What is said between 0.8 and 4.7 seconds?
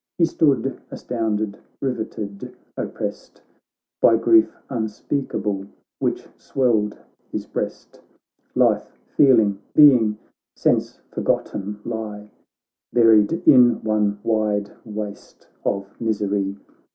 astounded, riveted, opprest By grief